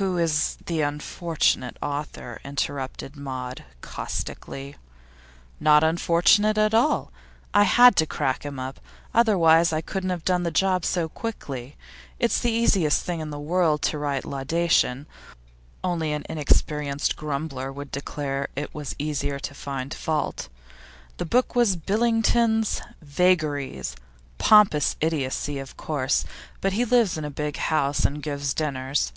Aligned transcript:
'Who 0.00 0.16
is 0.16 0.56
the 0.66 0.80
unfortunate 0.80 1.76
author?' 1.82 2.40
interrupted 2.44 3.16
Maud, 3.16 3.64
caustically. 3.80 4.76
'Not 5.58 5.82
unfortunate 5.82 6.56
at 6.56 6.72
all. 6.72 7.10
I 7.52 7.64
had 7.64 7.96
to 7.96 8.06
crack 8.06 8.44
him 8.46 8.60
up; 8.60 8.78
otherwise 9.12 9.72
I 9.72 9.80
couldn't 9.80 10.10
have 10.10 10.24
done 10.24 10.44
the 10.44 10.52
job 10.52 10.84
so 10.84 11.08
quickly. 11.08 11.76
It's 12.20 12.38
the 12.38 12.52
easiest 12.52 13.02
thing 13.02 13.18
in 13.18 13.30
the 13.30 13.40
world 13.40 13.82
to 13.90 13.98
write 13.98 14.24
laudation; 14.24 15.08
only 15.82 16.12
an 16.12 16.22
inexperienced 16.28 17.16
grumbler 17.16 17.72
would 17.72 17.90
declare 17.90 18.46
it 18.54 18.72
was 18.72 18.94
easier 19.00 19.40
to 19.40 19.52
find 19.52 19.92
fault. 19.92 20.48
The 21.16 21.24
book 21.26 21.56
was 21.56 21.74
Billington's 21.74 22.82
"Vagaries"; 23.02 23.96
pompous 24.38 24.94
idiocy, 25.00 25.58
of 25.58 25.76
course, 25.76 26.24
but 26.60 26.74
he 26.74 26.84
lives 26.84 27.18
in 27.18 27.24
a 27.24 27.30
big 27.30 27.56
house 27.56 28.04
and 28.04 28.22
gives 28.22 28.54
dinners. 28.54 29.12